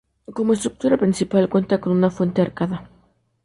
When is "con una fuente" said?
1.79-2.41